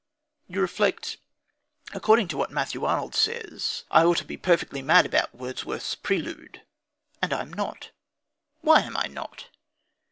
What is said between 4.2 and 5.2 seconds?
be perfectly mad